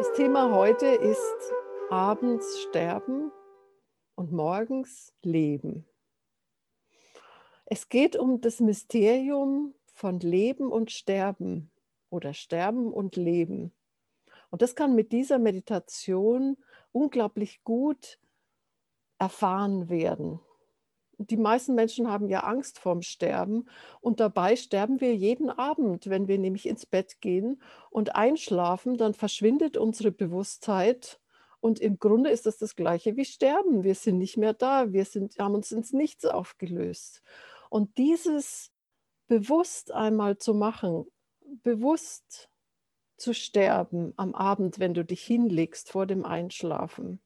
Das 0.00 0.14
Thema 0.14 0.54
heute 0.54 0.86
ist 0.86 1.52
abends 1.90 2.62
sterben 2.62 3.30
und 4.14 4.32
morgens 4.32 5.12
leben. 5.22 5.86
Es 7.66 7.90
geht 7.90 8.16
um 8.16 8.40
das 8.40 8.60
Mysterium 8.60 9.74
von 9.92 10.18
Leben 10.18 10.72
und 10.72 10.90
Sterben 10.90 11.70
oder 12.08 12.32
Sterben 12.32 12.90
und 12.90 13.16
Leben. 13.16 13.74
Und 14.48 14.62
das 14.62 14.74
kann 14.74 14.94
mit 14.94 15.12
dieser 15.12 15.38
Meditation 15.38 16.56
unglaublich 16.92 17.62
gut 17.62 18.18
erfahren 19.18 19.90
werden. 19.90 20.40
Die 21.28 21.36
meisten 21.36 21.74
Menschen 21.74 22.10
haben 22.10 22.28
ja 22.28 22.40
Angst 22.40 22.78
vorm 22.78 23.02
Sterben 23.02 23.66
und 24.00 24.20
dabei 24.20 24.56
sterben 24.56 25.02
wir 25.02 25.14
jeden 25.14 25.50
Abend, 25.50 26.08
wenn 26.08 26.28
wir 26.28 26.38
nämlich 26.38 26.66
ins 26.66 26.86
Bett 26.86 27.20
gehen 27.20 27.60
und 27.90 28.16
einschlafen, 28.16 28.96
dann 28.96 29.12
verschwindet 29.12 29.76
unsere 29.76 30.12
Bewusstheit 30.12 31.20
und 31.60 31.78
im 31.78 31.98
Grunde 31.98 32.30
ist 32.30 32.46
das 32.46 32.56
das 32.56 32.74
gleiche 32.74 33.16
wie 33.16 33.26
Sterben. 33.26 33.84
Wir 33.84 33.94
sind 33.94 34.16
nicht 34.16 34.38
mehr 34.38 34.54
da, 34.54 34.94
wir 34.94 35.04
sind, 35.04 35.38
haben 35.38 35.54
uns 35.54 35.72
ins 35.72 35.92
Nichts 35.92 36.24
aufgelöst. 36.24 37.22
Und 37.68 37.98
dieses 37.98 38.72
bewusst 39.28 39.92
einmal 39.92 40.38
zu 40.38 40.54
machen, 40.54 41.04
bewusst 41.62 42.48
zu 43.18 43.34
sterben 43.34 44.14
am 44.16 44.34
Abend, 44.34 44.78
wenn 44.78 44.94
du 44.94 45.04
dich 45.04 45.22
hinlegst 45.22 45.90
vor 45.90 46.06
dem 46.06 46.24
Einschlafen. 46.24 47.20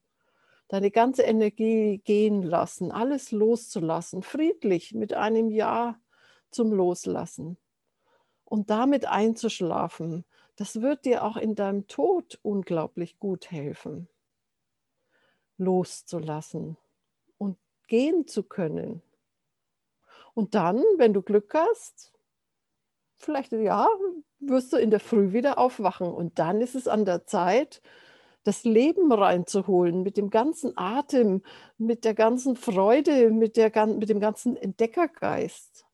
Deine 0.69 0.91
ganze 0.91 1.23
Energie 1.23 1.99
gehen 1.99 2.43
lassen, 2.43 2.91
alles 2.91 3.33
loszulassen, 3.33 4.23
friedlich 4.23 4.95
mit 4.95 5.13
einem 5.13 5.51
Ja 5.51 5.99
zum 6.51 6.73
Loslassen 6.73 7.59
und 8.45 8.71
damit 8.71 9.07
einzuschlafen. 9.07 10.25
Das 10.57 10.81
wird 10.81 11.05
dir 11.05 11.25
auch 11.25 11.37
in 11.37 11.55
deinem 11.55 11.87
Tod 11.87 12.39
unglaublich 12.43 13.19
gut 13.19 13.51
helfen, 13.51 14.09
loszulassen 15.59 16.77
und 17.39 17.59
gehen 17.89 18.27
zu 18.27 18.43
können. 18.43 19.03
Und 20.33 20.55
dann, 20.55 20.83
wenn 20.97 21.13
du 21.13 21.23
Glück 21.23 21.53
hast, 21.55 22.13
vielleicht 23.17 23.53
ja, 23.53 23.89
wirst 24.41 24.73
du 24.73 24.77
in 24.77 24.91
der 24.91 25.01
Früh 25.01 25.33
wieder 25.33 25.59
aufwachen. 25.59 26.13
Und 26.13 26.39
dann 26.39 26.61
ist 26.61 26.75
es 26.75 26.89
an 26.89 27.05
der 27.05 27.27
Zeit, 27.27 27.83
das 28.45 28.65
Leben 28.65 29.11
reinzuholen 29.11 30.03
mit 30.03 30.17
dem 30.17 30.31
ganzen 30.31 30.77
Atem, 30.77 31.43
mit 31.79 32.05
der 32.05 32.15
ganzen 32.15 32.57
Freude, 32.57 33.31
mit, 33.31 33.57
der, 33.57 33.87
mit 33.87 34.09
dem 34.09 34.21
ganzen 34.21 34.57
Entdeckergeist. 34.57 35.87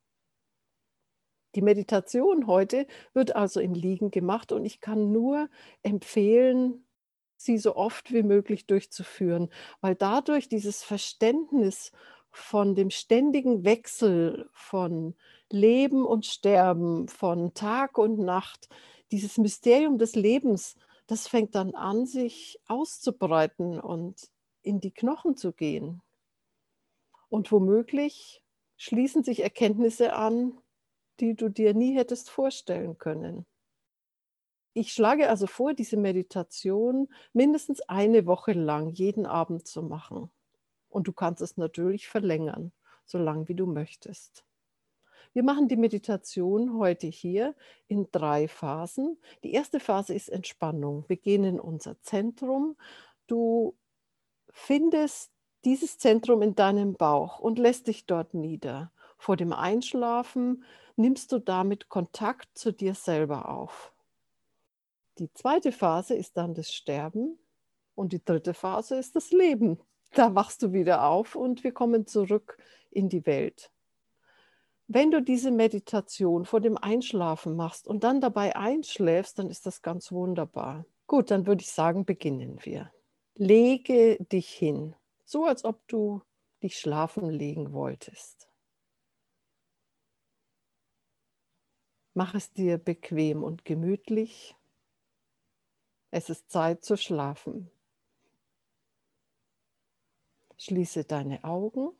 Die 1.54 1.62
Meditation 1.62 2.46
heute 2.46 2.86
wird 3.12 3.34
also 3.34 3.60
im 3.60 3.74
Liegen 3.74 4.10
gemacht 4.10 4.52
und 4.52 4.64
ich 4.64 4.80
kann 4.80 5.10
nur 5.10 5.48
empfehlen, 5.82 6.86
sie 7.36 7.58
so 7.58 7.74
oft 7.74 8.12
wie 8.12 8.22
möglich 8.22 8.66
durchzuführen, 8.66 9.48
weil 9.80 9.94
dadurch 9.94 10.48
dieses 10.48 10.82
Verständnis 10.82 11.90
von 12.30 12.74
dem 12.74 12.90
ständigen 12.90 13.64
Wechsel 13.64 14.48
von 14.52 15.16
Leben 15.50 16.04
und 16.04 16.26
Sterben, 16.26 17.08
von 17.08 17.54
Tag 17.54 17.98
und 17.98 18.18
Nacht, 18.18 18.68
dieses 19.10 19.38
Mysterium 19.38 19.98
des 19.98 20.14
Lebens, 20.14 20.76
das 21.10 21.26
fängt 21.26 21.56
dann 21.56 21.74
an, 21.74 22.06
sich 22.06 22.60
auszubreiten 22.68 23.80
und 23.80 24.30
in 24.62 24.80
die 24.80 24.92
Knochen 24.92 25.36
zu 25.36 25.52
gehen. 25.52 26.02
Und 27.28 27.50
womöglich 27.50 28.44
schließen 28.76 29.24
sich 29.24 29.42
Erkenntnisse 29.42 30.12
an, 30.12 30.56
die 31.18 31.34
du 31.34 31.48
dir 31.48 31.74
nie 31.74 31.96
hättest 31.96 32.30
vorstellen 32.30 32.96
können. 32.98 33.44
Ich 34.72 34.92
schlage 34.92 35.28
also 35.28 35.48
vor, 35.48 35.74
diese 35.74 35.96
Meditation 35.96 37.08
mindestens 37.32 37.80
eine 37.80 38.24
Woche 38.26 38.52
lang 38.52 38.90
jeden 38.90 39.26
Abend 39.26 39.66
zu 39.66 39.82
machen. 39.82 40.30
Und 40.88 41.08
du 41.08 41.12
kannst 41.12 41.42
es 41.42 41.56
natürlich 41.56 42.06
verlängern, 42.06 42.70
so 43.04 43.18
lange 43.18 43.48
wie 43.48 43.56
du 43.56 43.66
möchtest. 43.66 44.44
Wir 45.32 45.44
machen 45.44 45.68
die 45.68 45.76
Meditation 45.76 46.76
heute 46.76 47.06
hier 47.06 47.54
in 47.86 48.08
drei 48.10 48.48
Phasen. 48.48 49.16
Die 49.44 49.52
erste 49.52 49.78
Phase 49.78 50.12
ist 50.12 50.28
Entspannung. 50.28 51.04
Wir 51.06 51.16
gehen 51.16 51.44
in 51.44 51.60
unser 51.60 52.00
Zentrum. 52.02 52.76
Du 53.28 53.76
findest 54.48 55.30
dieses 55.64 55.98
Zentrum 55.98 56.42
in 56.42 56.56
deinem 56.56 56.94
Bauch 56.94 57.38
und 57.38 57.60
lässt 57.60 57.86
dich 57.86 58.06
dort 58.06 58.34
nieder. 58.34 58.90
Vor 59.18 59.36
dem 59.36 59.52
Einschlafen 59.52 60.64
nimmst 60.96 61.30
du 61.30 61.38
damit 61.38 61.88
Kontakt 61.88 62.58
zu 62.58 62.72
dir 62.72 62.94
selber 62.94 63.48
auf. 63.48 63.92
Die 65.18 65.32
zweite 65.32 65.70
Phase 65.70 66.14
ist 66.14 66.36
dann 66.36 66.54
das 66.54 66.72
Sterben 66.72 67.38
und 67.94 68.12
die 68.12 68.24
dritte 68.24 68.54
Phase 68.54 68.96
ist 68.96 69.14
das 69.14 69.30
Leben. 69.30 69.78
Da 70.14 70.34
wachst 70.34 70.62
du 70.62 70.72
wieder 70.72 71.04
auf 71.04 71.36
und 71.36 71.62
wir 71.62 71.72
kommen 71.72 72.06
zurück 72.06 72.56
in 72.90 73.08
die 73.08 73.26
Welt. 73.26 73.70
Wenn 74.92 75.12
du 75.12 75.22
diese 75.22 75.52
Meditation 75.52 76.44
vor 76.44 76.60
dem 76.60 76.76
Einschlafen 76.76 77.54
machst 77.54 77.86
und 77.86 78.02
dann 78.02 78.20
dabei 78.20 78.56
einschläfst, 78.56 79.38
dann 79.38 79.48
ist 79.48 79.64
das 79.64 79.82
ganz 79.82 80.10
wunderbar. 80.10 80.84
Gut, 81.06 81.30
dann 81.30 81.46
würde 81.46 81.62
ich 81.62 81.70
sagen, 81.70 82.04
beginnen 82.04 82.58
wir. 82.64 82.92
Lege 83.36 84.16
dich 84.32 84.50
hin, 84.50 84.96
so 85.24 85.44
als 85.44 85.64
ob 85.64 85.86
du 85.86 86.22
dich 86.60 86.76
schlafen 86.76 87.30
legen 87.30 87.72
wolltest. 87.72 88.50
Mach 92.12 92.34
es 92.34 92.52
dir 92.52 92.76
bequem 92.76 93.44
und 93.44 93.64
gemütlich. 93.64 94.56
Es 96.10 96.30
ist 96.30 96.50
Zeit 96.50 96.84
zu 96.84 96.96
schlafen. 96.96 97.70
Schließe 100.56 101.04
deine 101.04 101.44
Augen 101.44 101.92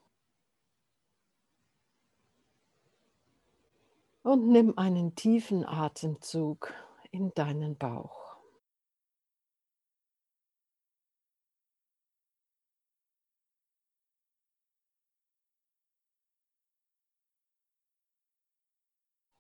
und 4.23 4.49
nimm 4.49 4.77
einen 4.77 5.15
tiefen 5.15 5.65
Atemzug 5.65 6.73
in 7.11 7.33
deinen 7.35 7.77
Bauch. 7.77 8.37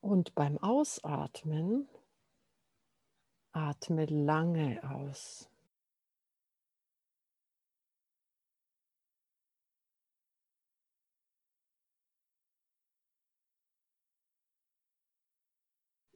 Und 0.00 0.34
beim 0.34 0.58
Ausatmen 0.58 1.88
atme 3.52 4.06
lange 4.06 4.80
aus. 4.82 5.49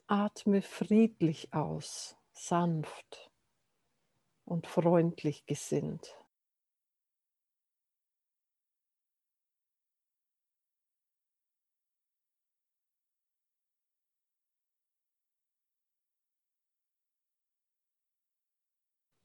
Atme 0.07 0.61
friedlich 0.61 1.55
aus, 1.55 2.15
sanft 2.33 3.31
und 4.45 4.67
freundlich 4.67 5.47
gesinnt. 5.47 6.15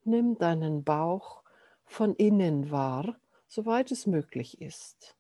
Nimm 0.05 0.37
deinen 0.37 0.85
Bauch 0.85 1.43
von 1.83 2.15
innen 2.15 2.71
wahr, 2.71 3.19
soweit 3.47 3.91
es 3.91 4.07
möglich 4.07 4.61
ist. 4.61 5.17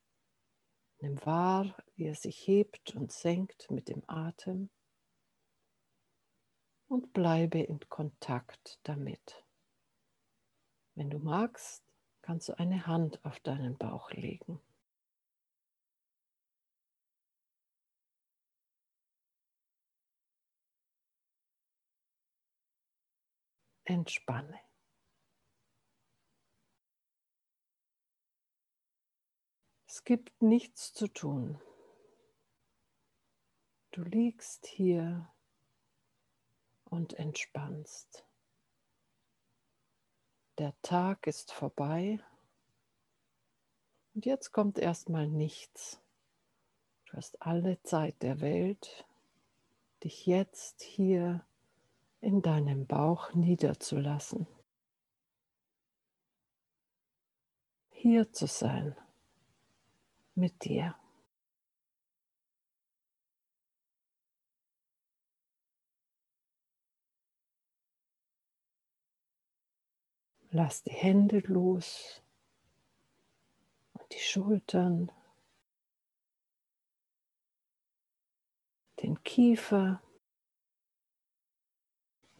Nimm 1.01 1.23
wahr, 1.25 1.75
wie 1.95 2.05
er 2.05 2.15
sich 2.15 2.47
hebt 2.47 2.95
und 2.95 3.11
senkt 3.11 3.69
mit 3.69 3.89
dem 3.89 4.03
Atem 4.07 4.69
und 6.89 7.13
bleibe 7.13 7.59
in 7.59 7.79
Kontakt 7.87 8.79
damit. 8.83 9.45
Wenn 10.95 11.09
du 11.09 11.19
magst, 11.19 11.83
kannst 12.21 12.49
du 12.49 12.57
eine 12.59 12.87
Hand 12.87 13.23
auf 13.23 13.39
deinen 13.39 13.77
Bauch 13.77 14.11
legen. 14.11 14.59
Entspanne. 23.85 24.59
Es 29.87 30.03
gibt 30.03 30.41
nichts 30.41 30.93
zu 30.93 31.07
tun. 31.07 31.59
Du 33.91 34.03
liegst 34.03 34.67
hier 34.67 35.31
und 36.89 37.13
entspannst. 37.13 38.25
Der 40.57 40.73
Tag 40.81 41.25
ist 41.27 41.53
vorbei 41.53 42.19
und 44.13 44.25
jetzt 44.25 44.51
kommt 44.51 44.77
erstmal 44.77 45.27
nichts. 45.27 46.01
Du 47.05 47.13
hast 47.17 47.41
alle 47.41 47.81
Zeit 47.83 48.21
der 48.21 48.41
Welt, 48.41 49.05
dich 50.03 50.25
jetzt 50.25 50.81
hier 50.81 51.45
in 52.21 52.41
deinem 52.41 52.85
Bauch 52.85 53.33
niederzulassen. 53.33 54.47
Hier 57.89 58.31
zu 58.33 58.45
sein 58.45 58.95
mit 60.35 60.65
dir. 60.65 60.98
Lass 70.51 70.81
die 70.81 70.91
Hände 70.91 71.39
los 71.41 72.23
und 73.93 74.11
die 74.11 74.19
Schultern, 74.19 75.11
den 79.03 79.21
Kiefer, 79.23 80.01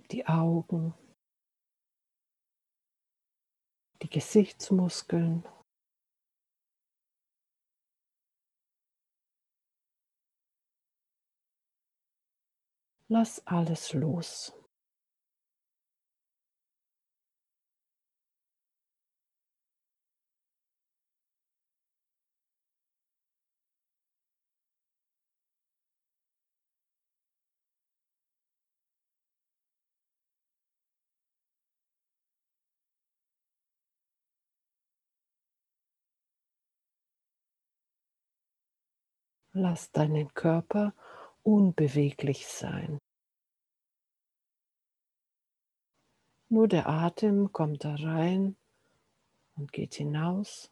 die 0.10 0.26
Augen, 0.26 0.96
die 4.02 4.10
Gesichtsmuskeln. 4.10 5.48
Lass 13.08 13.46
alles 13.46 13.94
los. 13.94 14.54
Lass 39.54 39.92
deinen 39.92 40.34
Körper 40.34 40.94
unbeweglich 41.44 42.48
sein. 42.48 43.00
Nur 46.50 46.68
der 46.68 46.88
Atem 46.88 47.52
kommt 47.52 47.84
da 47.84 47.96
rein 47.96 48.56
und 49.56 49.72
geht 49.72 49.96
hinaus. 49.96 50.72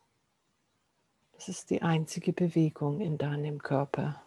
Das 1.33 1.49
ist 1.49 1.69
die 1.69 1.81
einzige 1.81 2.33
Bewegung 2.33 2.99
in 2.99 3.17
deinem 3.17 3.61
Körper. 3.61 4.23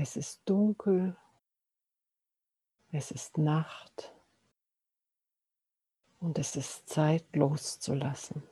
Es 0.00 0.16
ist 0.16 0.42
dunkel, 0.44 1.16
es 2.92 3.10
ist 3.10 3.36
Nacht 3.36 4.14
und 6.20 6.38
es 6.38 6.54
ist 6.54 6.88
Zeit 6.88 7.34
loszulassen. 7.34 8.44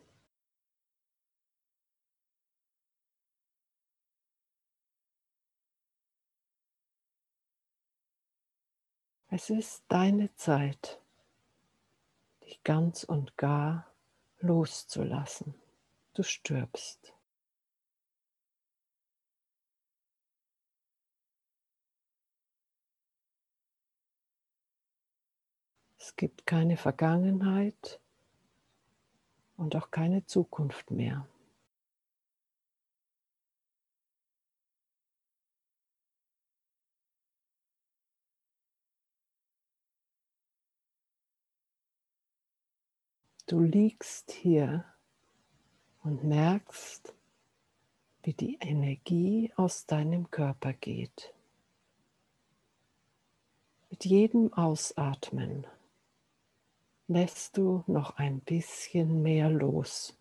Es 9.29 9.49
ist 9.49 9.85
deine 9.87 10.35
Zeit, 10.35 11.01
dich 12.43 12.61
ganz 12.65 13.05
und 13.05 13.37
gar 13.37 13.95
loszulassen. 14.41 15.55
Du 16.13 16.25
stirbst. 16.25 17.16
Es 26.17 26.19
gibt 26.19 26.47
keine 26.47 26.79
Vergangenheit 26.79 28.01
und 29.59 29.77
auch 29.77 29.91
keine 29.91 30.25
Zukunft 30.25 30.91
mehr. 30.91 31.29
Du 43.47 43.61
liegst 43.61 44.31
hier 44.31 44.87
und 46.03 46.25
merkst, 46.25 47.15
wie 48.23 48.33
die 48.33 48.57
Energie 48.63 49.53
aus 49.57 49.85
deinem 49.85 50.31
Körper 50.31 50.73
geht. 50.73 51.35
Mit 53.91 54.07
jedem 54.07 54.51
Ausatmen 54.55 55.67
lässt 57.09 57.57
du 57.57 57.85
noch 57.87 58.17
ein 58.17 58.41
bisschen 58.41 59.23
mehr 59.23 59.49
los. 59.49 60.19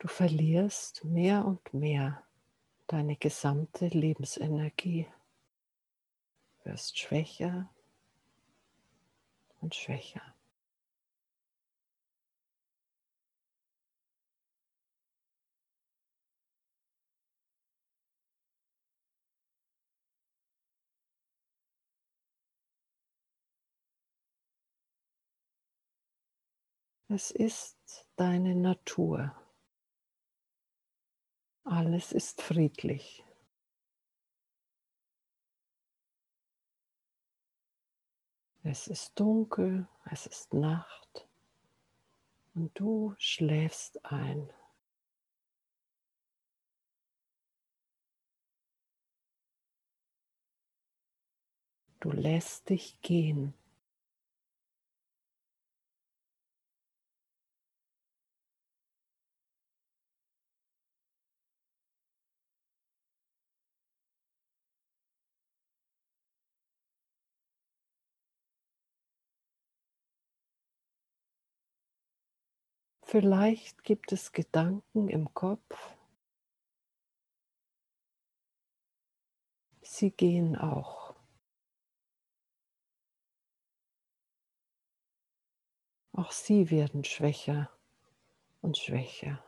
Du 0.00 0.06
verlierst 0.06 1.04
mehr 1.04 1.44
und 1.44 1.74
mehr 1.74 2.22
deine 2.86 3.16
gesamte 3.16 3.88
Lebensenergie 3.88 5.08
wirst 6.68 6.98
schwächer 6.98 7.68
und 9.60 9.74
schwächer. 9.74 10.22
Es 27.10 27.30
ist 27.30 28.06
deine 28.16 28.54
Natur. 28.54 29.34
Alles 31.64 32.12
ist 32.12 32.42
friedlich. 32.42 33.24
Es 38.70 38.86
ist 38.86 39.18
dunkel, 39.18 39.88
es 40.10 40.26
ist 40.26 40.52
Nacht 40.52 41.26
und 42.54 42.78
du 42.78 43.14
schläfst 43.16 44.04
ein. 44.04 44.50
Du 52.00 52.10
lässt 52.10 52.68
dich 52.68 53.00
gehen. 53.00 53.54
Vielleicht 73.10 73.84
gibt 73.84 74.12
es 74.12 74.32
Gedanken 74.32 75.08
im 75.08 75.32
Kopf. 75.32 75.96
Sie 79.80 80.10
gehen 80.10 80.56
auch. 80.56 81.14
Auch 86.12 86.32
sie 86.32 86.70
werden 86.70 87.02
schwächer 87.02 87.70
und 88.60 88.76
schwächer. 88.76 89.42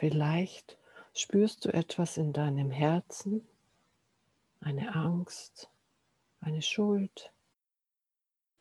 Vielleicht 0.00 0.78
spürst 1.12 1.66
du 1.66 1.74
etwas 1.74 2.16
in 2.16 2.32
deinem 2.32 2.70
Herzen, 2.70 3.46
eine 4.60 4.94
Angst, 4.94 5.68
eine 6.40 6.62
Schuld, 6.62 7.30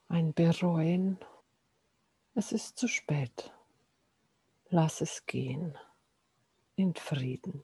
ein 0.10 0.34
Bereuen. 0.34 1.18
Es 2.36 2.52
ist 2.52 2.78
zu 2.78 2.90
spät. 2.90 3.54
Lass 4.70 5.00
es 5.00 5.26
gehen 5.28 5.78
in 6.76 6.94
Frieden. 6.94 7.64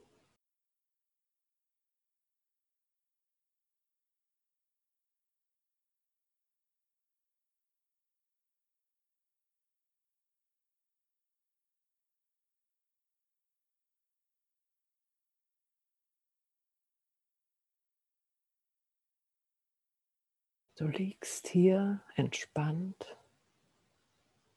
Du 20.77 20.87
liegst 20.87 21.47
hier 21.47 22.01
entspannt 22.15 23.17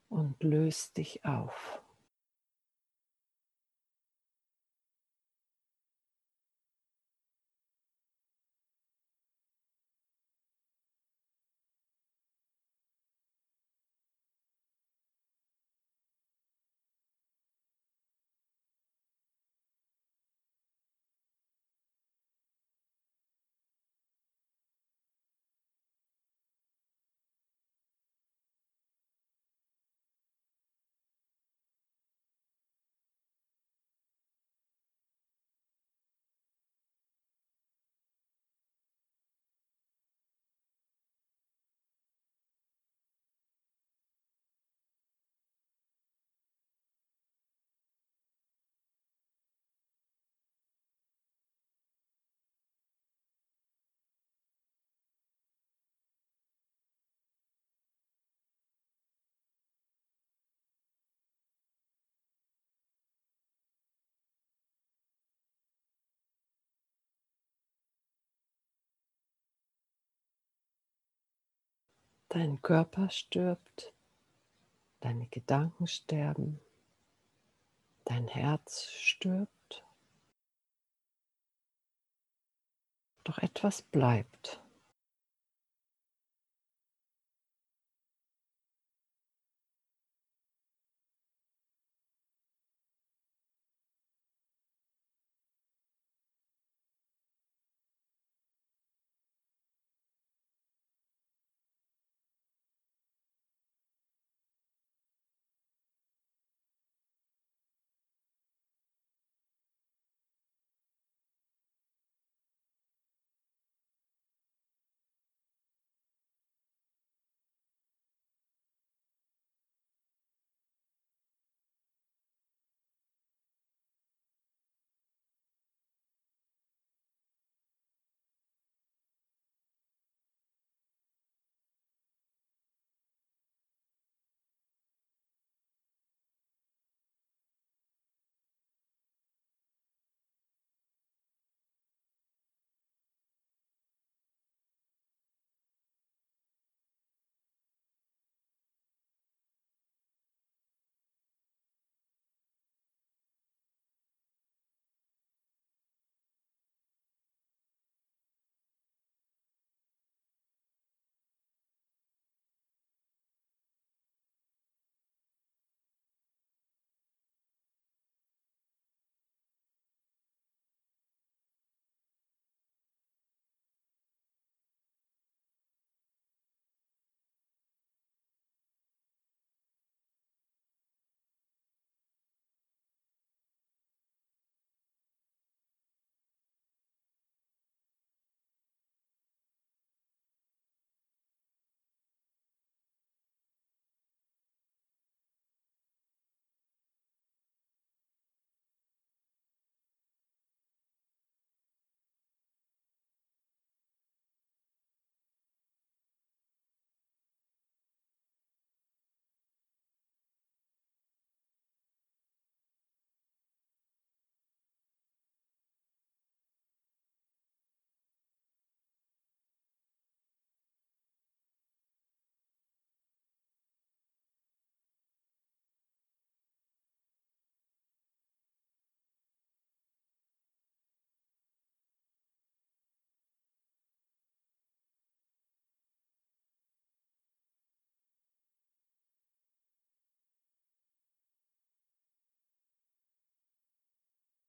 und 0.09 0.43
löst 0.43 0.97
dich 0.97 1.23
auf. 1.23 1.81
Dein 72.29 72.61
Körper 72.61 73.09
stirbt, 73.09 73.91
deine 74.99 75.25
Gedanken 75.27 75.87
sterben, 75.87 76.59
dein 78.05 78.27
Herz 78.27 78.85
stirbt. 78.91 79.83
Doch 83.23 83.39
etwas 83.39 83.81
bleibt. 83.81 84.61